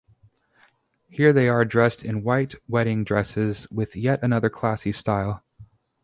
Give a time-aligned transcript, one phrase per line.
[1.11, 5.43] Here they are dressed in white wedding dresses with yet another classy style.